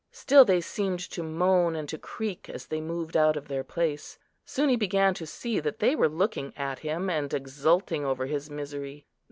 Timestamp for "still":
0.11-0.45